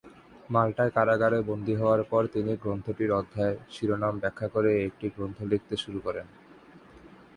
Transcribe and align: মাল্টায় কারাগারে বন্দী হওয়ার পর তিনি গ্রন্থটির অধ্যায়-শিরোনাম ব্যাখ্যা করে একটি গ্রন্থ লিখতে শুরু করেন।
মাল্টায় 0.49 0.91
কারাগারে 0.91 1.39
বন্দী 1.41 1.73
হওয়ার 1.75 2.01
পর 2.03 2.21
তিনি 2.27 2.51
গ্রন্থটির 2.55 3.11
অধ্যায়-শিরোনাম 3.11 4.13
ব্যাখ্যা 4.19 4.47
করে 4.47 4.71
একটি 4.85 5.05
গ্রন্থ 5.09 5.37
লিখতে 5.43 5.75
শুরু 5.77 5.99
করেন। 5.99 6.27